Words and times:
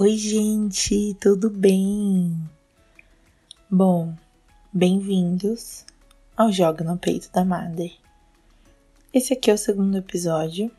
Oi, 0.00 0.16
gente, 0.16 1.14
tudo 1.14 1.50
bem? 1.50 2.40
Bom, 3.68 4.14
bem-vindos 4.72 5.84
ao 6.36 6.52
Joga 6.52 6.84
no 6.84 6.96
Peito 6.96 7.28
da 7.32 7.44
Mother. 7.44 7.92
Esse 9.12 9.32
aqui 9.32 9.50
é 9.50 9.54
o 9.54 9.58
segundo 9.58 9.98
episódio. 9.98 10.70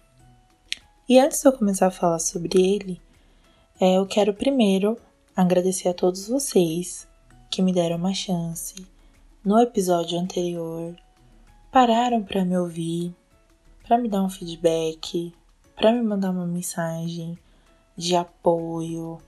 E 1.09 1.19
antes 1.19 1.41
de 1.41 1.49
eu 1.49 1.51
começar 1.51 1.87
a 1.87 1.91
falar 1.91 2.19
sobre 2.19 2.57
ele, 2.61 3.01
é, 3.77 3.97
eu 3.97 4.05
quero 4.05 4.33
primeiro 4.33 4.97
agradecer 5.35 5.89
a 5.89 5.93
todos 5.93 6.29
vocês 6.29 7.05
que 7.51 7.61
me 7.61 7.73
deram 7.73 7.97
uma 7.97 8.13
chance 8.13 8.73
no 9.43 9.59
episódio 9.59 10.17
anterior, 10.17 10.95
pararam 11.73 12.23
para 12.23 12.45
me 12.45 12.57
ouvir, 12.57 13.13
para 13.85 13.97
me 13.97 14.07
dar 14.07 14.23
um 14.23 14.29
feedback, 14.29 15.33
para 15.75 15.91
me 15.91 16.01
mandar 16.01 16.31
uma 16.31 16.47
mensagem 16.47 17.37
de 17.99 18.15
apoio, 18.15 19.21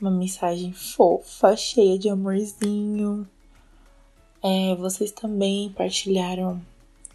uma 0.00 0.10
mensagem 0.10 0.72
fofa, 0.72 1.56
cheia 1.56 1.96
de 1.96 2.08
amorzinho. 2.08 3.28
É, 4.42 4.74
vocês 4.74 5.12
também 5.12 5.70
partilharam 5.70 6.60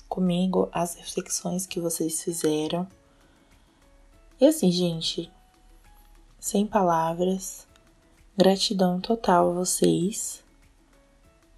comigo 0.08 0.70
as 0.72 0.96
reflexões 0.96 1.68
que 1.68 1.82
vocês 1.82 2.24
fizeram. 2.24 2.88
E 4.40 4.46
assim, 4.46 4.72
gente, 4.72 5.30
sem 6.40 6.66
palavras, 6.66 7.68
gratidão 8.38 9.02
total 9.02 9.52
a 9.52 9.56
vocês. 9.56 10.42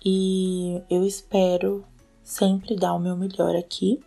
E 0.03 0.81
eu 0.89 1.05
espero 1.05 1.85
sempre 2.23 2.75
dar 2.75 2.95
o 2.95 2.99
meu 2.99 3.15
melhor 3.15 3.55
aqui 3.55 4.03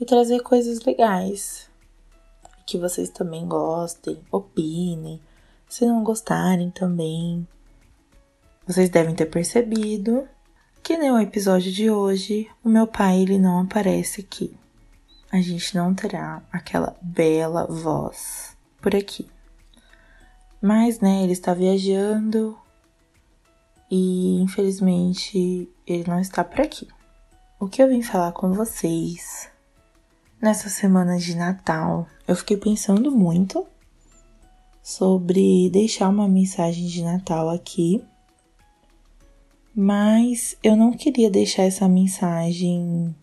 e 0.00 0.06
trazer 0.06 0.40
coisas 0.40 0.80
legais 0.80 1.69
que 2.66 2.78
vocês 2.78 3.10
também 3.10 3.46
gostem, 3.46 4.20
opinem. 4.30 5.20
Se 5.68 5.86
não 5.86 6.02
gostarem 6.02 6.70
também. 6.70 7.46
Vocês 8.66 8.88
devem 8.90 9.14
ter 9.14 9.26
percebido 9.26 10.28
que 10.82 10.96
no 10.96 11.20
episódio 11.20 11.70
de 11.70 11.90
hoje 11.90 12.48
o 12.64 12.68
meu 12.68 12.86
pai 12.86 13.20
ele 13.20 13.38
não 13.38 13.60
aparece 13.60 14.20
aqui. 14.20 14.56
A 15.30 15.40
gente 15.40 15.76
não 15.76 15.94
terá 15.94 16.42
aquela 16.52 16.96
bela 17.00 17.66
voz 17.66 18.56
por 18.80 18.96
aqui. 18.96 19.28
Mas, 20.60 21.00
né, 21.00 21.22
ele 21.22 21.32
está 21.32 21.54
viajando 21.54 22.58
e 23.90 24.40
infelizmente 24.40 25.68
ele 25.86 26.04
não 26.08 26.20
está 26.20 26.42
por 26.44 26.60
aqui. 26.60 26.88
O 27.58 27.68
que 27.68 27.82
eu 27.82 27.88
vim 27.88 28.02
falar 28.02 28.32
com 28.32 28.52
vocês 28.52 29.50
Nessa 30.40 30.70
semana 30.70 31.18
de 31.18 31.36
Natal, 31.36 32.06
eu 32.26 32.34
fiquei 32.34 32.56
pensando 32.56 33.10
muito 33.10 33.66
sobre 34.82 35.68
deixar 35.68 36.08
uma 36.08 36.26
mensagem 36.26 36.86
de 36.86 37.02
Natal 37.02 37.50
aqui, 37.50 38.02
mas 39.76 40.56
eu 40.62 40.74
não 40.74 40.92
queria 40.92 41.30
deixar 41.30 41.64
essa 41.64 41.86
mensagem 41.86 43.14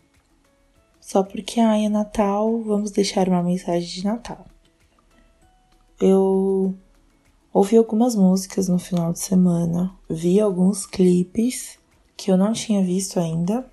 só 1.02 1.24
porque 1.24 1.60
ah, 1.60 1.76
é 1.76 1.90
Natal, 1.90 2.62
vamos 2.62 2.92
deixar 2.92 3.28
uma 3.28 3.42
mensagem 3.42 3.90
de 3.90 4.06
Natal. 4.06 4.46
Eu 6.00 6.76
ouvi 7.52 7.78
algumas 7.78 8.14
músicas 8.14 8.68
no 8.68 8.78
final 8.78 9.12
de 9.12 9.18
semana, 9.18 9.92
vi 10.08 10.40
alguns 10.40 10.86
clipes 10.86 11.80
que 12.16 12.30
eu 12.30 12.38
não 12.38 12.54
tinha 12.54 12.84
visto 12.84 13.20
ainda 13.20 13.66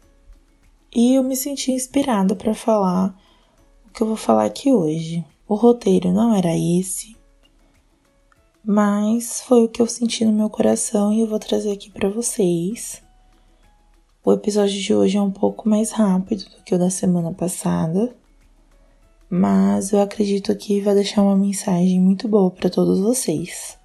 e 0.95 1.15
eu 1.15 1.23
me 1.23 1.37
senti 1.37 1.73
inspirada 1.73 2.35
para 2.35 2.55
falar 2.55 3.15
que 3.95 4.03
eu 4.03 4.09
vou 4.09 4.17
falar 4.17 4.45
aqui 4.45 4.73
hoje. 4.73 5.25
O 5.47 5.55
roteiro 5.55 6.13
não 6.13 6.35
era 6.35 6.57
esse, 6.57 7.17
mas 8.65 9.41
foi 9.43 9.65
o 9.65 9.69
que 9.69 9.81
eu 9.81 9.87
senti 9.87 10.25
no 10.25 10.33
meu 10.33 10.51
coração 10.51 11.13
e 11.13 11.21
eu 11.21 11.29
vou 11.29 11.39
trazer 11.39 11.71
aqui 11.71 11.91
para 11.91 12.09
vocês. 12.09 13.01
O 14.25 14.33
episódio 14.33 14.81
de 14.81 14.95
hoje 14.95 15.17
é 15.17 15.23
um 15.23 15.31
pouco 15.31 15.69
mais 15.69 15.93
rápido 15.93 16.45
do 16.45 16.63
que 16.65 16.75
o 16.75 16.79
da 16.79 16.91
semana 16.91 17.33
passada, 17.33 18.17
mas 19.31 19.93
eu 19.93 20.01
acredito 20.01 20.57
que 20.57 20.81
vai 20.81 20.95
deixar 20.95 21.23
uma 21.23 21.37
mensagem 21.37 22.01
muito 22.01 22.27
boa 22.27 22.51
para 22.51 22.71
todos 22.71 22.99
vocês. 22.99 23.79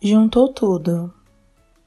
Juntou 0.00 0.52
tudo: 0.52 1.12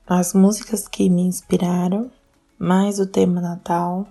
as 0.07 0.33
músicas 0.33 0.87
que 0.87 1.09
me 1.09 1.21
inspiraram, 1.21 2.11
mais 2.57 2.99
o 2.99 3.05
tema 3.05 3.41
Natal, 3.41 4.07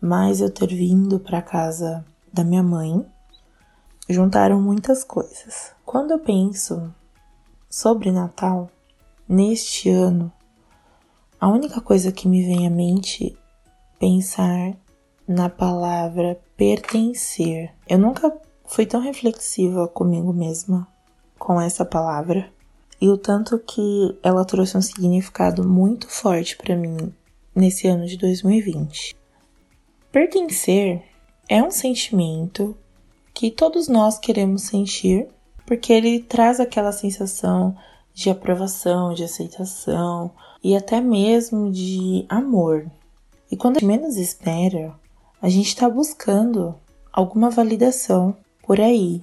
mais 0.00 0.40
eu 0.40 0.50
ter 0.50 0.68
vindo 0.68 1.20
para 1.20 1.40
casa 1.40 2.04
da 2.32 2.42
minha 2.42 2.62
mãe, 2.62 3.06
juntaram 4.08 4.60
muitas 4.60 5.04
coisas. 5.04 5.72
Quando 5.84 6.10
eu 6.10 6.18
penso 6.18 6.92
sobre 7.70 8.10
Natal, 8.10 8.68
neste 9.28 9.88
ano, 9.90 10.32
a 11.40 11.48
única 11.48 11.80
coisa 11.80 12.10
que 12.10 12.28
me 12.28 12.44
vem 12.44 12.66
à 12.66 12.70
mente 12.70 13.36
pensar 13.98 14.76
na 15.26 15.48
palavra 15.48 16.40
pertencer. 16.56 17.72
Eu 17.88 17.98
nunca 17.98 18.32
fui 18.64 18.86
tão 18.86 19.00
reflexiva 19.00 19.86
comigo 19.86 20.32
mesma 20.32 20.86
com 21.38 21.60
essa 21.60 21.84
palavra 21.84 22.52
e 23.00 23.08
o 23.08 23.16
tanto 23.16 23.58
que 23.58 24.18
ela 24.22 24.44
trouxe 24.44 24.76
um 24.76 24.82
significado 24.82 25.66
muito 25.66 26.08
forte 26.08 26.56
para 26.56 26.76
mim 26.76 27.12
nesse 27.54 27.86
ano 27.86 28.06
de 28.06 28.16
2020. 28.16 29.16
Pertencer 30.10 31.02
é 31.48 31.62
um 31.62 31.70
sentimento 31.70 32.76
que 33.34 33.50
todos 33.50 33.88
nós 33.88 34.18
queremos 34.18 34.62
sentir, 34.62 35.28
porque 35.66 35.92
ele 35.92 36.20
traz 36.20 36.60
aquela 36.60 36.92
sensação 36.92 37.76
de 38.12 38.30
aprovação, 38.30 39.14
de 39.14 39.24
aceitação 39.24 40.30
e 40.62 40.76
até 40.76 41.00
mesmo 41.00 41.70
de 41.70 42.26
amor. 42.28 42.90
E 43.50 43.56
quando 43.56 43.76
a 43.76 43.80
gente 43.80 43.88
menos 43.88 44.16
espera, 44.16 44.94
a 45.40 45.48
gente 45.48 45.68
está 45.68 45.88
buscando 45.88 46.74
alguma 47.12 47.50
validação 47.50 48.36
por 48.62 48.80
aí. 48.80 49.22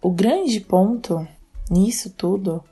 O 0.00 0.10
grande 0.10 0.60
ponto 0.60 1.26
nisso 1.70 2.10
tudo 2.10 2.62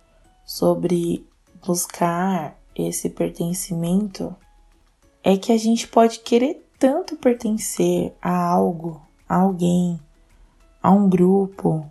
sobre 0.45 1.27
buscar 1.65 2.59
esse 2.75 3.11
pertencimento 3.11 4.35
é 5.23 5.37
que 5.37 5.53
a 5.53 5.59
gente 5.59 5.87
pode 5.87 6.21
querer 6.21 6.67
tanto 6.79 7.17
pertencer 7.17 8.15
a 8.21 8.47
algo, 8.47 9.01
a 9.29 9.37
alguém, 9.37 10.01
a 10.83 10.91
um 10.91 11.09
grupo, 11.09 11.85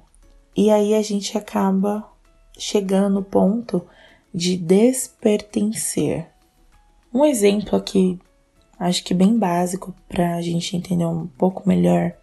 e 0.56 0.72
aí 0.72 0.96
a 0.96 1.02
gente 1.02 1.38
acaba 1.38 2.08
chegando 2.58 3.16
no 3.16 3.24
ponto 3.24 3.86
de 4.34 4.58
despertencer. 4.58 6.28
Um 7.14 7.24
exemplo 7.24 7.78
aqui, 7.78 8.20
acho 8.80 9.04
que 9.04 9.14
bem 9.14 9.38
básico 9.38 9.94
para 10.08 10.36
a 10.36 10.42
gente 10.42 10.76
entender 10.76 11.06
um 11.06 11.28
pouco 11.28 11.68
melhor 11.68 12.14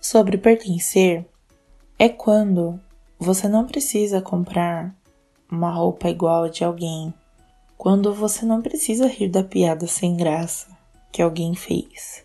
sobre 0.00 0.36
pertencer 0.36 1.24
é 1.98 2.08
quando 2.08 2.78
você 3.18 3.48
não 3.48 3.66
precisa 3.66 4.20
comprar 4.20 4.94
uma 5.50 5.70
roupa 5.70 6.08
igual 6.08 6.44
a 6.44 6.48
de 6.48 6.64
alguém 6.64 7.14
quando 7.76 8.14
você 8.14 8.44
não 8.46 8.62
precisa 8.62 9.06
rir 9.06 9.28
da 9.28 9.42
piada 9.42 9.86
sem 9.86 10.16
graça 10.16 10.66
que 11.12 11.22
alguém 11.22 11.54
fez. 11.54 12.24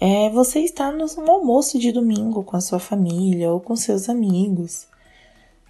É 0.00 0.28
você 0.30 0.60
estar 0.60 0.92
no 0.92 1.06
almoço 1.30 1.78
de 1.78 1.92
domingo 1.92 2.42
com 2.42 2.56
a 2.56 2.60
sua 2.60 2.78
família 2.78 3.50
ou 3.50 3.60
com 3.60 3.74
seus 3.74 4.08
amigos. 4.08 4.86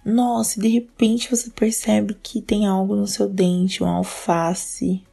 Nossa, 0.03 0.59
de 0.59 0.67
repente 0.67 1.29
você 1.29 1.49
percebe 1.49 2.15
que 2.15 2.41
tem 2.41 2.67
algo 2.67 2.95
no 2.95 3.07
seu 3.07 3.27
dente, 3.27 3.83
um 3.83 3.87
alface. 3.87 5.03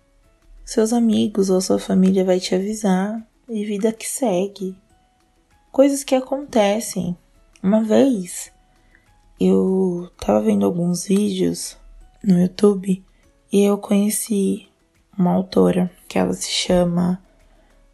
Seus 0.64 0.92
amigos 0.92 1.50
ou 1.50 1.60
sua 1.60 1.78
família 1.78 2.24
vai 2.24 2.40
te 2.40 2.54
avisar 2.54 3.26
e 3.48 3.64
vida 3.64 3.92
que 3.92 4.08
segue. 4.08 4.76
Coisas 5.70 6.04
que 6.04 6.14
acontecem. 6.14 7.16
Uma 7.62 7.82
vez 7.82 8.52
eu 9.38 10.10
tava 10.18 10.40
vendo 10.40 10.66
alguns 10.66 11.06
vídeos 11.06 11.76
no 12.22 12.40
YouTube 12.40 13.04
e 13.52 13.62
eu 13.62 13.76
conheci 13.76 14.66
uma 15.16 15.32
autora 15.32 15.90
que 16.08 16.18
ela 16.18 16.32
se 16.32 16.50
chama 16.50 17.22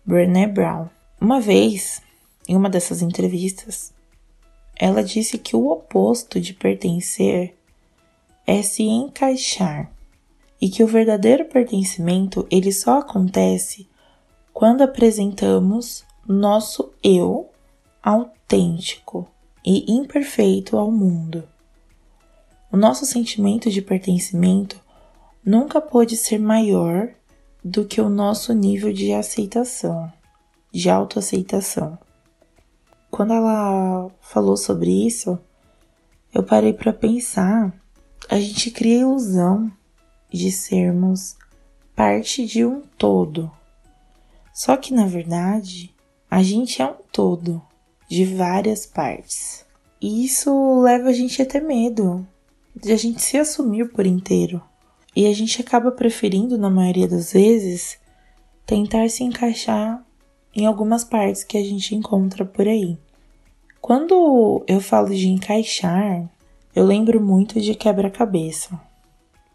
Brené 0.06 0.46
Brown. 0.46 0.88
Uma 1.20 1.40
vez, 1.40 2.00
em 2.46 2.54
uma 2.54 2.70
dessas 2.70 3.02
entrevistas, 3.02 3.92
ela 4.76 5.02
disse 5.02 5.36
que 5.36 5.56
o 5.56 5.68
oposto 5.68 6.40
de 6.40 6.54
pertencer 6.54 7.56
é 8.46 8.62
se 8.62 8.84
encaixar 8.84 9.90
e 10.60 10.70
que 10.70 10.84
o 10.84 10.86
verdadeiro 10.86 11.44
pertencimento 11.46 12.46
ele 12.50 12.70
só 12.72 13.00
acontece 13.00 13.88
quando 14.52 14.82
apresentamos 14.82 16.04
nosso 16.26 16.92
eu 17.02 17.50
autêntico 18.00 19.28
e 19.66 19.92
imperfeito 19.92 20.76
ao 20.76 20.90
mundo. 20.90 21.42
O 22.70 22.76
nosso 22.76 23.04
sentimento 23.04 23.70
de 23.70 23.82
pertencimento 23.82 24.80
nunca 25.44 25.80
pôde 25.80 26.16
ser 26.16 26.38
maior 26.38 27.08
do 27.64 27.84
que 27.84 28.00
o 28.00 28.08
nosso 28.08 28.52
nível 28.52 28.92
de 28.92 29.12
aceitação, 29.12 30.12
de 30.72 30.88
autoaceitação. 30.88 31.98
quando 33.10 33.32
ela 33.32 34.10
falou 34.20 34.56
sobre 34.56 35.06
isso, 35.06 35.38
eu 36.32 36.42
parei 36.42 36.72
para 36.72 36.92
pensar. 36.92 37.72
A 38.28 38.38
gente 38.38 38.70
cria 38.70 38.98
a 38.98 39.00
ilusão 39.00 39.72
de 40.30 40.52
sermos 40.52 41.36
parte 41.96 42.44
de 42.44 42.64
um 42.64 42.82
todo. 42.96 43.50
Só 44.52 44.76
que 44.76 44.92
na 44.92 45.06
verdade, 45.06 45.94
a 46.30 46.42
gente 46.42 46.82
é 46.82 46.86
um 46.86 46.96
todo 47.10 47.62
de 48.08 48.24
várias 48.24 48.86
partes. 48.86 49.64
E 50.00 50.24
isso 50.24 50.80
leva 50.80 51.08
a 51.08 51.12
gente 51.12 51.40
a 51.42 51.46
ter 51.46 51.60
medo 51.60 52.26
de 52.74 52.92
a 52.92 52.96
gente 52.96 53.20
se 53.20 53.36
assumir 53.36 53.90
por 53.90 54.06
inteiro. 54.06 54.62
E 55.18 55.26
a 55.26 55.34
gente 55.34 55.60
acaba 55.60 55.90
preferindo, 55.90 56.56
na 56.56 56.70
maioria 56.70 57.08
das 57.08 57.32
vezes, 57.32 57.98
tentar 58.64 59.10
se 59.10 59.24
encaixar 59.24 60.00
em 60.54 60.64
algumas 60.64 61.02
partes 61.02 61.42
que 61.42 61.58
a 61.58 61.64
gente 61.64 61.92
encontra 61.92 62.44
por 62.44 62.68
aí. 62.68 62.96
Quando 63.80 64.62
eu 64.68 64.80
falo 64.80 65.08
de 65.12 65.26
encaixar, 65.26 66.30
eu 66.72 66.84
lembro 66.84 67.20
muito 67.20 67.60
de 67.60 67.74
quebra-cabeça, 67.74 68.80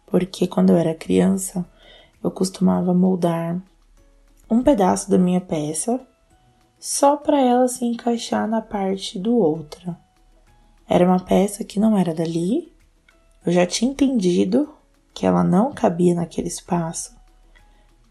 porque 0.04 0.46
quando 0.46 0.68
eu 0.68 0.76
era 0.76 0.94
criança, 0.94 1.64
eu 2.22 2.30
costumava 2.30 2.92
moldar 2.92 3.58
um 4.50 4.62
pedaço 4.62 5.10
da 5.10 5.16
minha 5.16 5.40
peça 5.40 5.98
só 6.78 7.16
para 7.16 7.40
ela 7.40 7.68
se 7.68 7.86
encaixar 7.86 8.46
na 8.46 8.60
parte 8.60 9.18
do 9.18 9.34
outra. 9.34 9.98
Era 10.86 11.06
uma 11.06 11.20
peça 11.20 11.64
que 11.64 11.80
não 11.80 11.96
era 11.96 12.12
dali, 12.12 12.70
eu 13.46 13.50
já 13.50 13.64
tinha 13.64 13.90
entendido 13.90 14.68
que 15.14 15.24
ela 15.24 15.44
não 15.44 15.72
cabia 15.72 16.14
naquele 16.14 16.48
espaço, 16.48 17.14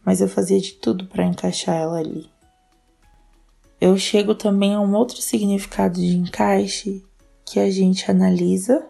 mas 0.06 0.22
eu 0.22 0.28
fazia 0.28 0.60
de 0.60 0.74
tudo 0.74 1.06
para 1.08 1.26
encaixar 1.26 1.76
ela 1.76 2.00
ali. 2.00 2.32
Eu 3.80 3.98
chego 3.98 4.34
também 4.34 4.74
a 4.74 4.80
um 4.80 4.96
outro 4.96 5.22
significado 5.22 6.00
de 6.00 6.16
encaixe 6.16 7.04
que 7.46 7.60
a 7.60 7.70
gente 7.70 8.10
analisa 8.10 8.88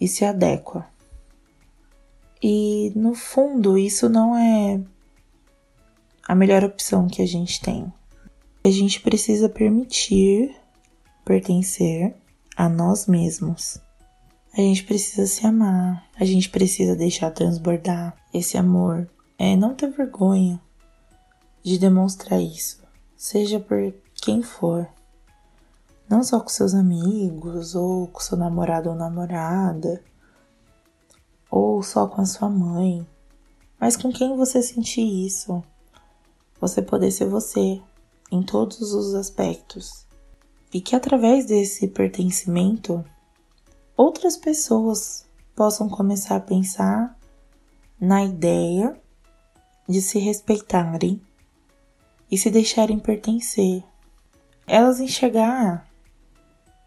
e 0.00 0.08
se 0.08 0.24
adequa. 0.24 0.86
E 2.42 2.92
no 2.96 3.14
fundo, 3.14 3.76
isso 3.76 4.08
não 4.08 4.36
é 4.36 4.80
a 6.26 6.34
melhor 6.34 6.64
opção 6.64 7.08
que 7.08 7.20
a 7.20 7.26
gente 7.26 7.60
tem. 7.60 7.92
A 8.64 8.70
gente 8.70 9.00
precisa 9.00 9.48
permitir 9.48 10.54
pertencer 11.24 12.14
a 12.56 12.68
nós 12.68 13.06
mesmos. 13.06 13.78
A 14.52 14.60
gente 14.60 14.84
precisa 14.84 15.26
se 15.26 15.46
amar, 15.46 16.08
a 16.18 16.24
gente 16.24 16.48
precisa 16.48 16.96
deixar 16.96 17.30
transbordar 17.30 18.16
esse 18.32 18.56
amor. 18.56 19.08
É 19.38 19.54
não 19.56 19.74
ter 19.74 19.88
vergonha 19.90 20.60
de 21.62 21.78
demonstrar 21.78 22.40
isso, 22.40 22.82
seja 23.16 23.60
por 23.60 23.94
quem 24.14 24.42
for. 24.42 24.88
Não 26.08 26.24
só 26.24 26.40
com 26.40 26.48
seus 26.48 26.74
amigos, 26.74 27.74
ou 27.74 28.08
com 28.08 28.20
seu 28.20 28.36
namorado 28.36 28.88
ou 28.88 28.96
namorada, 28.96 30.02
ou 31.50 31.82
só 31.82 32.06
com 32.06 32.20
a 32.20 32.26
sua 32.26 32.48
mãe, 32.48 33.06
mas 33.78 33.96
com 33.96 34.10
quem 34.10 34.36
você 34.36 34.62
sentir 34.62 35.02
isso. 35.26 35.62
Você 36.60 36.82
poder 36.82 37.12
ser 37.12 37.26
você, 37.26 37.80
em 38.30 38.42
todos 38.42 38.92
os 38.92 39.14
aspectos. 39.14 40.06
E 40.72 40.80
que 40.80 40.96
através 40.96 41.46
desse 41.46 41.86
pertencimento, 41.88 43.04
outras 43.98 44.36
pessoas 44.36 45.26
possam 45.56 45.88
começar 45.88 46.36
a 46.36 46.40
pensar 46.40 47.18
na 48.00 48.24
ideia 48.24 48.96
de 49.88 50.00
se 50.00 50.20
respeitarem 50.20 51.20
e 52.30 52.38
se 52.38 52.48
deixarem 52.48 52.96
pertencer. 53.00 53.82
Elas 54.68 55.00
enxergar 55.00 55.90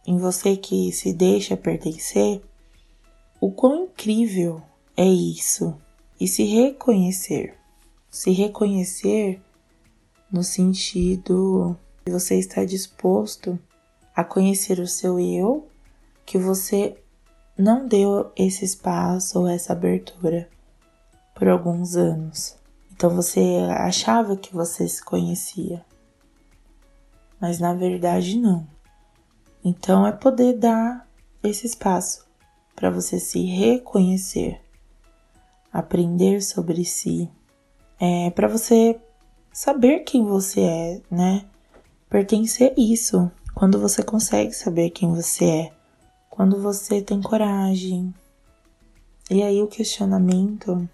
em 0.07 0.17
você 0.17 0.55
que 0.55 0.89
se 0.93 1.11
deixa 1.11 1.57
pertencer 1.57 2.41
o 3.41 3.51
quão 3.51 3.83
incrível 3.83 4.61
é 4.95 5.05
isso 5.05 5.75
e 6.17 6.29
se 6.29 6.45
reconhecer. 6.45 7.57
Se 8.09 8.31
reconhecer 8.31 9.41
no 10.31 10.45
sentido 10.45 11.75
de 12.05 12.11
você 12.13 12.39
estar 12.39 12.65
disposto 12.65 13.59
a 14.15 14.23
conhecer 14.23 14.79
o 14.79 14.87
seu 14.87 15.19
eu, 15.19 15.67
que 16.25 16.37
você 16.37 17.00
não 17.57 17.87
deu 17.87 18.31
esse 18.35 18.65
espaço 18.65 19.39
ou 19.39 19.47
essa 19.47 19.73
abertura 19.73 20.49
por 21.35 21.47
alguns 21.47 21.95
anos. 21.95 22.57
Então 22.91 23.09
você 23.09 23.39
achava 23.77 24.35
que 24.35 24.53
você 24.53 24.87
se 24.87 25.03
conhecia, 25.03 25.83
mas 27.39 27.59
na 27.59 27.73
verdade 27.73 28.37
não. 28.37 28.67
Então 29.63 30.05
é 30.05 30.11
poder 30.11 30.57
dar 30.57 31.07
esse 31.43 31.65
espaço 31.65 32.25
para 32.75 32.89
você 32.89 33.19
se 33.19 33.43
reconhecer, 33.45 34.61
aprender 35.71 36.41
sobre 36.41 36.83
si, 36.85 37.29
é 37.99 38.31
para 38.31 38.47
você 38.47 38.99
saber 39.53 39.99
quem 39.99 40.25
você 40.25 40.61
é, 40.61 41.01
né? 41.11 41.45
Pertencer 42.09 42.73
isso. 42.75 43.31
Quando 43.53 43.79
você 43.79 44.01
consegue 44.01 44.53
saber 44.53 44.89
quem 44.89 45.13
você 45.13 45.45
é, 45.45 45.71
quando 46.31 46.59
você 46.59 47.01
tem 47.01 47.21
coragem. 47.21 48.11
E 49.29 49.43
aí 49.43 49.61
o 49.61 49.67
questionamento 49.67 50.89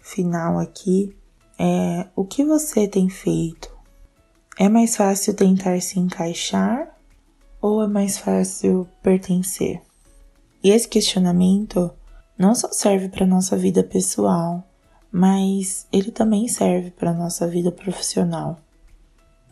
final 0.00 0.58
aqui 0.58 1.16
é 1.58 2.08
o 2.14 2.24
que 2.24 2.44
você 2.44 2.88
tem 2.88 3.08
feito? 3.08 3.70
É 4.58 4.68
mais 4.68 4.96
fácil 4.96 5.32
tentar 5.32 5.80
se 5.80 5.98
encaixar 5.98 6.94
ou 7.62 7.82
é 7.82 7.86
mais 7.86 8.18
fácil 8.18 8.86
pertencer? 9.00 9.80
E 10.62 10.70
esse 10.70 10.88
questionamento 10.88 11.90
não 12.36 12.54
só 12.54 12.70
serve 12.72 13.08
para 13.08 13.24
nossa 13.24 13.56
vida 13.56 13.84
pessoal, 13.84 14.66
mas 15.10 15.86
ele 15.92 16.10
também 16.10 16.48
serve 16.48 16.90
para 16.90 17.14
nossa 17.14 17.46
vida 17.46 17.70
profissional. 17.70 18.58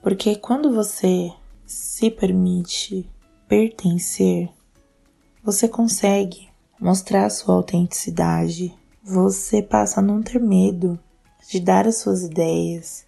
Porque 0.02 0.36
quando 0.36 0.74
você 0.74 1.32
se 1.64 2.10
permite 2.10 3.08
pertencer, 3.46 4.50
você 5.50 5.66
consegue 5.66 6.46
mostrar 6.78 7.30
sua 7.30 7.54
autenticidade, 7.54 8.70
você 9.02 9.62
passa 9.62 9.98
a 9.98 10.02
não 10.02 10.22
ter 10.22 10.38
medo 10.38 11.00
de 11.48 11.58
dar 11.58 11.88
as 11.88 11.96
suas 11.96 12.22
ideias 12.22 13.06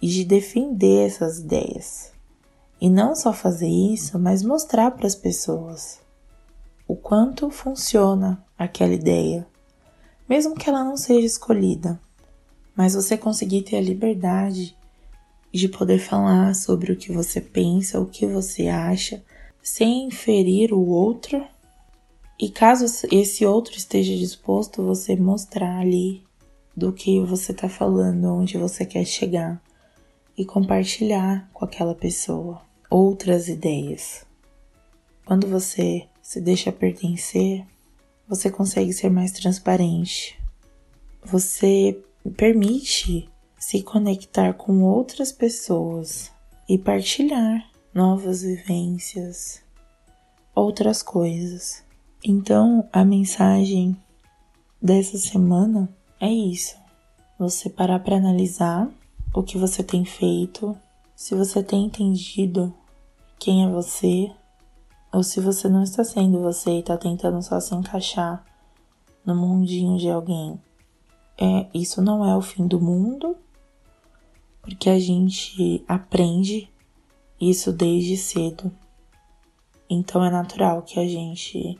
e 0.00 0.06
de 0.06 0.24
defender 0.24 1.08
essas 1.08 1.40
ideias. 1.40 2.12
E 2.80 2.88
não 2.88 3.12
só 3.16 3.32
fazer 3.32 3.66
isso, 3.66 4.20
mas 4.20 4.44
mostrar 4.44 4.92
para 4.92 5.08
as 5.08 5.16
pessoas 5.16 5.98
o 6.86 6.94
quanto 6.94 7.50
funciona 7.50 8.40
aquela 8.56 8.94
ideia, 8.94 9.44
mesmo 10.28 10.54
que 10.54 10.70
ela 10.70 10.84
não 10.84 10.96
seja 10.96 11.26
escolhida, 11.26 12.00
mas 12.76 12.94
você 12.94 13.18
conseguir 13.18 13.62
ter 13.62 13.78
a 13.78 13.82
liberdade 13.82 14.78
de 15.52 15.68
poder 15.68 15.98
falar 15.98 16.54
sobre 16.54 16.92
o 16.92 16.96
que 16.96 17.10
você 17.10 17.40
pensa, 17.40 17.98
o 17.98 18.06
que 18.06 18.28
você 18.28 18.68
acha, 18.68 19.24
sem 19.68 20.10
ferir 20.10 20.72
o 20.72 20.88
outro. 20.88 21.44
E 22.40 22.48
caso 22.48 22.86
esse 23.12 23.44
outro 23.44 23.76
esteja 23.76 24.16
disposto, 24.16 24.82
você 24.82 25.14
mostrar 25.14 25.80
ali 25.80 26.22
do 26.76 26.92
que 26.92 27.20
você 27.20 27.52
está 27.52 27.68
falando, 27.68 28.32
onde 28.34 28.56
você 28.56 28.86
quer 28.86 29.04
chegar 29.04 29.62
e 30.36 30.44
compartilhar 30.44 31.48
com 31.52 31.64
aquela 31.64 31.94
pessoa 31.94 32.62
outras 32.88 33.48
ideias. 33.48 34.24
Quando 35.24 35.46
você 35.46 36.06
se 36.22 36.40
deixa 36.40 36.72
pertencer, 36.72 37.64
você 38.26 38.50
consegue 38.50 38.92
ser 38.92 39.10
mais 39.10 39.32
transparente. 39.32 40.38
Você 41.24 42.00
permite 42.36 43.28
se 43.58 43.82
conectar 43.82 44.54
com 44.54 44.82
outras 44.82 45.30
pessoas 45.30 46.30
e 46.68 46.78
partilhar 46.78 47.67
novas 47.92 48.42
vivências, 48.42 49.62
outras 50.54 51.02
coisas. 51.02 51.84
Então, 52.24 52.88
a 52.92 53.04
mensagem 53.04 53.96
dessa 54.80 55.16
semana 55.18 55.88
é 56.20 56.30
isso. 56.30 56.76
Você 57.38 57.70
parar 57.70 58.00
para 58.00 58.16
analisar 58.16 58.88
o 59.34 59.42
que 59.42 59.56
você 59.56 59.82
tem 59.82 60.04
feito, 60.04 60.76
se 61.14 61.34
você 61.34 61.62
tem 61.62 61.86
entendido 61.86 62.74
quem 63.38 63.64
é 63.64 63.68
você, 63.68 64.30
ou 65.12 65.22
se 65.22 65.40
você 65.40 65.68
não 65.68 65.82
está 65.82 66.04
sendo 66.04 66.40
você 66.40 66.70
e 66.70 66.80
está 66.80 66.96
tentando 66.96 67.40
só 67.42 67.60
se 67.60 67.74
encaixar 67.74 68.44
no 69.24 69.34
mundinho 69.34 69.98
de 69.98 70.10
alguém. 70.10 70.60
É, 71.40 71.66
isso 71.72 72.02
não 72.02 72.24
é 72.24 72.36
o 72.36 72.42
fim 72.42 72.66
do 72.66 72.80
mundo, 72.80 73.36
porque 74.60 74.90
a 74.90 74.98
gente 74.98 75.84
aprende 75.86 76.68
isso 77.40 77.72
desde 77.72 78.16
cedo. 78.16 78.70
Então 79.88 80.24
é 80.24 80.30
natural 80.30 80.82
que 80.82 80.98
a 80.98 81.06
gente 81.06 81.78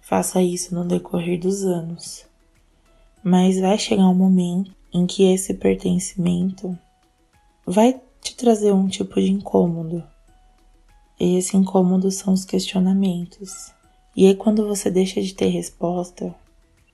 faça 0.00 0.42
isso 0.42 0.74
no 0.74 0.84
decorrer 0.84 1.40
dos 1.40 1.64
anos. 1.64 2.26
Mas 3.22 3.58
vai 3.58 3.78
chegar 3.78 4.08
um 4.08 4.14
momento 4.14 4.72
em 4.92 5.06
que 5.06 5.24
esse 5.24 5.54
pertencimento 5.54 6.76
vai 7.64 8.00
te 8.20 8.36
trazer 8.36 8.72
um 8.72 8.86
tipo 8.88 9.20
de 9.20 9.30
incômodo 9.30 10.04
E 11.18 11.36
esse 11.36 11.56
incômodo 11.56 12.10
são 12.10 12.32
os 12.32 12.44
questionamentos. 12.44 13.72
E 14.14 14.26
aí, 14.26 14.34
quando 14.34 14.66
você 14.66 14.90
deixa 14.90 15.22
de 15.22 15.34
ter 15.34 15.48
resposta, 15.48 16.34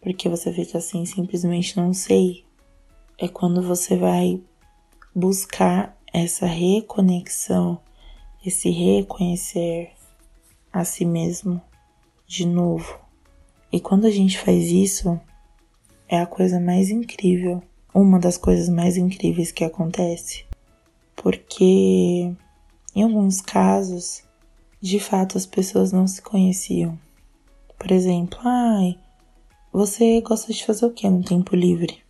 porque 0.01 0.29
você 0.29 0.53
fica 0.53 0.79
assim, 0.79 1.05
simplesmente 1.05 1.77
não 1.77 1.93
sei, 1.93 2.45
é 3.19 3.27
quando 3.27 3.61
você 3.63 3.97
vai 3.97 4.41
buscar 5.15 5.99
essa 6.13 6.47
reconexão, 6.47 7.81
esse 8.45 8.71
reconhecer 8.71 9.91
a 10.73 10.85
si 10.85 11.05
mesmo 11.05 11.61
de 12.27 12.47
novo. 12.47 12.99
E 13.73 13.81
quando 13.81 14.07
a 14.07 14.11
gente 14.11 14.39
faz 14.39 14.71
isso, 14.71 15.21
é 16.09 16.21
a 16.21 16.27
coisa 16.27 16.59
mais 16.59 16.91
incrível, 16.91 17.63
uma 17.93 18.19
das 18.19 18.37
coisas 18.39 18.69
mais 18.69 18.97
incríveis 18.97 19.53
que 19.53 19.65
acontece, 19.65 20.45
porque 21.17 22.33
em 22.95 23.03
alguns 23.03 23.41
casos, 23.41 24.23
de 24.81 24.99
fato 24.99 25.37
as 25.37 25.47
pessoas 25.47 25.93
não 25.93 26.07
se 26.07 26.23
conheciam. 26.23 26.99
Por 27.79 27.93
exemplo, 27.93 28.39
ai, 28.43 28.99
você 29.73 30.21
gosta 30.21 30.53
de 30.53 30.65
fazer 30.65 30.87
o 30.87 30.93
que 30.93 31.09
no 31.09 31.23
tempo 31.23 31.55
livre? 31.55 32.03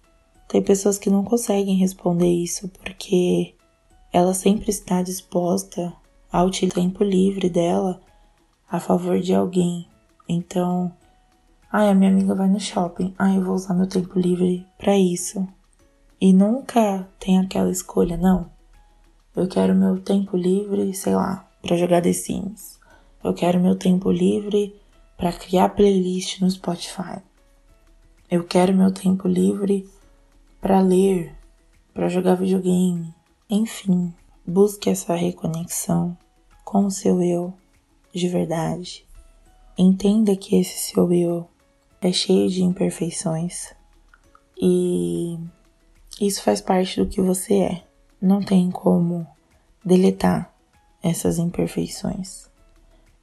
Tem 0.48 0.62
pessoas 0.62 0.96
que 0.96 1.10
não 1.10 1.24
conseguem 1.24 1.76
responder 1.76 2.30
isso 2.30 2.68
porque 2.68 3.54
ela 4.12 4.32
sempre 4.32 4.70
está 4.70 5.02
disposta 5.02 5.92
a 6.30 6.42
utilizar 6.42 6.82
tempo 6.82 7.02
livre 7.02 7.48
dela 7.48 8.00
a 8.70 8.78
favor 8.78 9.18
de 9.20 9.34
alguém. 9.34 9.88
Então, 10.28 10.92
ai, 11.72 11.88
a 11.88 11.94
minha 11.94 12.10
amiga 12.10 12.34
vai 12.34 12.48
no 12.48 12.60
shopping, 12.60 13.14
ai, 13.18 13.36
eu 13.36 13.44
vou 13.44 13.54
usar 13.54 13.74
meu 13.74 13.86
tempo 13.86 14.18
livre 14.18 14.66
para 14.76 14.96
isso. 14.96 15.46
E 16.20 16.32
nunca 16.32 17.08
tem 17.18 17.38
aquela 17.38 17.70
escolha, 17.70 18.16
não. 18.16 18.50
Eu 19.34 19.46
quero 19.46 19.74
meu 19.74 20.00
tempo 20.00 20.36
livre, 20.36 20.92
sei 20.92 21.14
lá, 21.14 21.48
para 21.62 21.76
jogar 21.76 22.02
The 22.02 22.12
Sims. 22.12 22.78
Eu 23.22 23.32
quero 23.32 23.60
meu 23.60 23.76
tempo 23.76 24.10
livre 24.10 24.74
para 25.16 25.32
criar 25.32 25.70
playlist 25.70 26.40
no 26.40 26.50
Spotify. 26.50 27.20
Eu 28.30 28.44
quero 28.44 28.74
meu 28.74 28.92
tempo 28.92 29.26
livre 29.26 29.88
para 30.60 30.80
ler, 30.80 31.34
para 31.94 32.08
jogar 32.08 32.34
videogame. 32.34 33.14
Enfim, 33.48 34.12
busque 34.48 34.88
essa 34.88 35.14
reconexão 35.14 36.16
com 36.64 36.86
o 36.86 36.90
seu 36.90 37.20
eu 37.22 37.52
de 38.12 38.28
verdade. 38.28 39.06
Entenda 39.76 40.34
que 40.36 40.56
esse 40.56 40.90
seu 40.90 41.12
eu 41.12 41.48
é 42.00 42.10
cheio 42.12 42.48
de 42.48 42.62
imperfeições 42.62 43.74
e 44.60 45.38
isso 46.20 46.42
faz 46.42 46.60
parte 46.60 47.00
do 47.00 47.08
que 47.08 47.20
você 47.20 47.54
é. 47.54 47.84
Não 48.20 48.42
tem 48.42 48.70
como 48.70 49.26
deletar 49.84 50.52
essas 51.02 51.38
imperfeições 51.38 52.48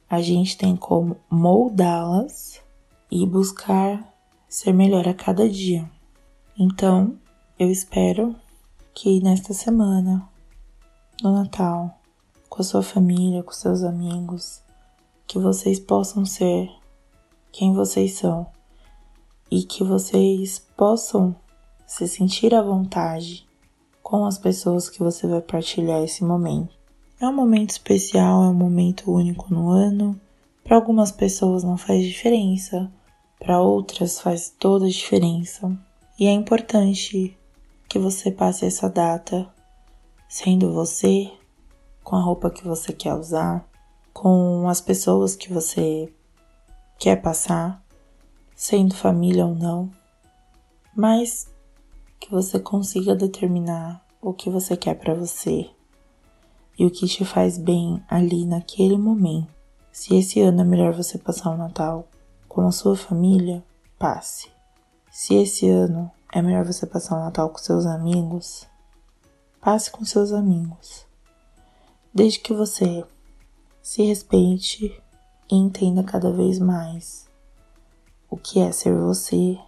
a 0.08 0.20
gente 0.22 0.56
tem 0.56 0.76
como 0.76 1.16
moldá-las 1.28 2.62
e 3.10 3.26
buscar 3.26 4.14
ser 4.48 4.72
melhor 4.72 5.06
a 5.08 5.14
cada 5.14 5.48
dia. 5.48 5.88
Então, 6.56 7.16
eu 7.58 7.70
espero 7.70 8.34
que 8.94 9.20
nesta 9.20 9.52
semana, 9.52 10.28
no 11.22 11.32
Natal, 11.32 11.98
com 12.48 12.60
a 12.60 12.64
sua 12.64 12.82
família, 12.82 13.42
com 13.42 13.52
seus 13.52 13.82
amigos, 13.82 14.62
que 15.26 15.38
vocês 15.38 15.80
possam 15.80 16.24
ser 16.24 16.70
quem 17.50 17.72
vocês 17.72 18.12
são 18.14 18.46
e 19.50 19.62
que 19.62 19.82
vocês 19.82 20.58
possam 20.76 21.34
se 21.86 22.06
sentir 22.06 22.54
à 22.54 22.60
vontade 22.60 23.46
com 24.02 24.24
as 24.26 24.38
pessoas 24.38 24.90
que 24.90 24.98
você 24.98 25.26
vai 25.26 25.40
partilhar 25.40 26.02
esse 26.02 26.22
momento. 26.22 26.76
É 27.18 27.26
um 27.26 27.32
momento 27.32 27.70
especial, 27.70 28.44
é 28.44 28.48
um 28.48 28.54
momento 28.54 29.10
único 29.10 29.52
no 29.52 29.70
ano. 29.70 30.20
Para 30.62 30.76
algumas 30.76 31.10
pessoas 31.10 31.64
não 31.64 31.78
faz 31.78 32.04
diferença, 32.04 32.92
para 33.38 33.60
outras 33.60 34.20
faz 34.20 34.54
toda 34.58 34.84
a 34.84 34.90
diferença. 34.90 35.76
E 36.18 36.26
é 36.26 36.32
importante 36.32 37.36
que 37.88 37.98
você 37.98 38.30
passe 38.30 38.66
essa 38.66 38.88
data 38.88 39.48
sendo 40.28 40.72
você, 40.72 41.30
com 42.02 42.16
a 42.16 42.20
roupa 42.20 42.50
que 42.50 42.66
você 42.66 42.92
quer 42.92 43.14
usar, 43.14 43.68
com 44.12 44.68
as 44.68 44.80
pessoas 44.80 45.36
que 45.36 45.52
você 45.52 46.12
quer 46.98 47.20
passar, 47.20 47.84
sendo 48.54 48.94
família 48.94 49.44
ou 49.44 49.54
não, 49.54 49.90
mas 50.94 51.48
que 52.18 52.30
você 52.30 52.58
consiga 52.58 53.14
determinar 53.14 54.04
o 54.20 54.32
que 54.32 54.48
você 54.48 54.76
quer 54.76 54.94
para 54.94 55.14
você 55.14 55.68
e 56.78 56.84
o 56.84 56.90
que 56.90 57.06
te 57.06 57.24
faz 57.24 57.58
bem 57.58 58.02
ali 58.08 58.44
naquele 58.44 58.96
momento. 58.96 59.54
Se 59.92 60.14
esse 60.16 60.40
ano 60.40 60.60
é 60.60 60.64
melhor 60.64 60.92
você 60.92 61.18
passar 61.18 61.50
o 61.50 61.56
Natal 61.56 62.08
com 62.48 62.66
a 62.66 62.72
sua 62.72 62.96
família, 62.96 63.64
passe. 63.98 64.48
Se 65.10 65.34
esse 65.34 65.68
ano 65.68 66.10
é 66.32 66.42
melhor 66.42 66.64
você 66.64 66.86
passar 66.86 67.16
o 67.16 67.20
Natal 67.20 67.48
com 67.50 67.58
seus 67.58 67.86
amigos, 67.86 68.66
passe 69.66 69.90
com 69.90 70.04
seus 70.04 70.30
amigos. 70.30 71.04
Desde 72.14 72.38
que 72.38 72.54
você 72.54 73.04
se 73.82 74.00
respeite 74.04 75.02
e 75.50 75.56
entenda 75.56 76.04
cada 76.04 76.30
vez 76.30 76.60
mais 76.60 77.28
o 78.30 78.36
que 78.36 78.60
é 78.60 78.70
ser 78.70 78.96
você, 78.96 79.58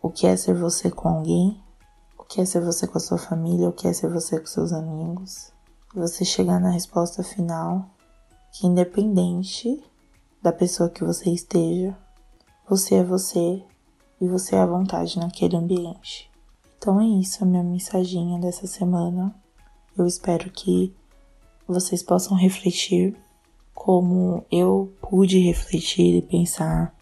o 0.00 0.08
que 0.08 0.28
é 0.28 0.36
ser 0.36 0.54
você 0.54 0.92
com 0.92 1.08
alguém, 1.08 1.60
o 2.16 2.22
que 2.22 2.40
é 2.40 2.44
ser 2.44 2.60
você 2.60 2.86
com 2.86 2.98
a 2.98 3.00
sua 3.00 3.18
família, 3.18 3.68
o 3.68 3.72
que 3.72 3.88
é 3.88 3.92
ser 3.92 4.08
você 4.08 4.38
com 4.38 4.46
seus 4.46 4.72
amigos 4.72 5.50
você 5.92 6.24
chegar 6.24 6.60
na 6.60 6.70
resposta 6.70 7.24
final 7.24 7.90
que, 8.52 8.68
independente 8.68 9.82
da 10.40 10.52
pessoa 10.52 10.88
que 10.88 11.02
você 11.02 11.30
esteja, 11.30 11.98
você 12.68 12.94
é 12.94 13.02
você 13.02 13.60
e 14.20 14.28
você 14.28 14.54
é 14.54 14.60
à 14.60 14.66
vontade 14.66 15.18
naquele 15.18 15.56
ambiente. 15.56 16.31
Então 16.82 17.00
é 17.00 17.06
isso 17.06 17.44
a 17.44 17.46
minha 17.46 17.62
mensaginha 17.62 18.40
dessa 18.40 18.66
semana. 18.66 19.32
Eu 19.96 20.04
espero 20.04 20.50
que 20.50 20.92
vocês 21.64 22.02
possam 22.02 22.36
refletir 22.36 23.16
como 23.72 24.44
eu 24.50 24.92
pude 25.00 25.38
refletir 25.38 26.16
e 26.16 26.22
pensar 26.22 26.92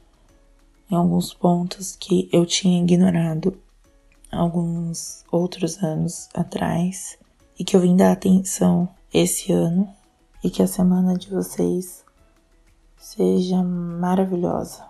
em 0.91 0.95
alguns 0.95 1.33
pontos 1.33 1.97
que 1.97 2.29
eu 2.31 2.45
tinha 2.45 2.83
ignorado 2.83 3.57
alguns 4.31 5.25
outros 5.33 5.83
anos 5.83 6.29
atrás 6.35 7.17
e 7.59 7.65
que 7.65 7.75
eu 7.75 7.81
vim 7.81 7.97
dar 7.97 8.13
atenção 8.13 8.87
esse 9.11 9.51
ano 9.51 9.89
e 10.45 10.51
que 10.51 10.63
a 10.63 10.67
semana 10.67 11.15
de 11.17 11.31
vocês 11.31 12.05
seja 12.99 13.63
maravilhosa. 13.63 14.85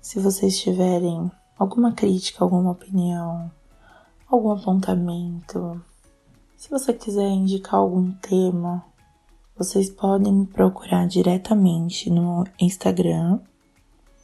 Se 0.00 0.20
vocês 0.20 0.60
tiverem 0.60 1.28
alguma 1.58 1.90
crítica, 1.90 2.44
alguma 2.44 2.70
opinião, 2.70 3.50
algum 4.34 4.52
apontamento, 4.52 5.80
se 6.56 6.70
você 6.70 6.92
quiser 6.92 7.28
indicar 7.28 7.74
algum 7.74 8.12
tema, 8.12 8.84
vocês 9.56 9.90
podem 9.90 10.32
me 10.32 10.46
procurar 10.46 11.06
diretamente 11.06 12.08
no 12.08 12.44
Instagram, 12.58 13.40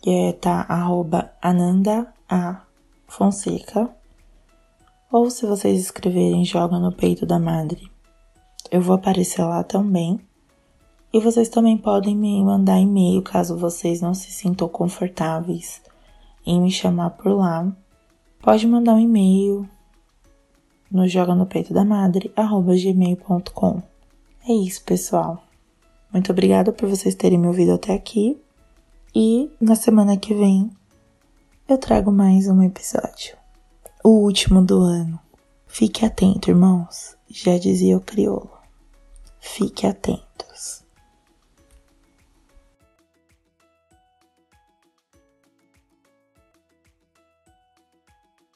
que 0.01 0.11
é 0.11 0.33
tá 0.33 0.65
arroba 0.69 1.31
Ananda 1.43 2.13
A 2.29 2.63
Fonseca 3.07 3.91
ou 5.11 5.31
se 5.31 5.47
vocês 5.47 5.81
escreverem 5.81 6.45
Joga 6.45 6.79
no 6.79 6.93
Peito 6.93 7.27
da 7.27 7.39
Madre, 7.39 7.91
eu 8.71 8.81
vou 8.81 8.95
aparecer 8.95 9.43
lá 9.43 9.65
também. 9.65 10.21
E 11.11 11.19
vocês 11.19 11.49
também 11.49 11.79
podem 11.79 12.15
me 12.15 12.45
mandar 12.45 12.79
e-mail 12.79 13.23
caso 13.23 13.57
vocês 13.57 14.03
não 14.03 14.13
se 14.13 14.31
sintam 14.31 14.69
confortáveis 14.69 15.81
em 16.47 16.61
me 16.61 16.71
chamar 16.71 17.11
por 17.11 17.33
lá. 17.33 17.71
Pode 18.43 18.67
mandar 18.67 18.95
um 18.95 19.01
e-mail 19.01 19.69
no 20.91 21.07
joga 21.09 21.35
no 21.35 21.47
peito 21.47 21.73
da 21.75 21.85
madre 21.85 22.33
gmail.com. 22.37 23.83
É 24.49 24.53
isso, 24.53 24.83
pessoal. 24.85 25.43
Muito 26.13 26.33
obrigada 26.33 26.73
por 26.73 26.89
vocês 26.89 27.15
terem 27.15 27.39
me 27.39 27.47
ouvido 27.47 27.73
até 27.73 27.95
aqui. 27.95 28.41
E 29.15 29.51
na 29.61 29.75
semana 29.75 30.17
que 30.17 30.35
vem 30.35 30.71
eu 31.69 31.77
trago 31.77 32.11
mais 32.11 32.49
um 32.49 32.63
episódio 32.63 33.39
o 34.03 34.11
último 34.11 34.63
do 34.65 34.81
ano. 34.81 35.19
Fique 35.67 36.05
atento, 36.05 36.51
irmãos, 36.51 37.17
já 37.29 37.59
dizia 37.59 37.97
o 37.97 38.01
crioulo. 38.01 38.51
Fique 39.39 39.87
atentos. 39.87 40.83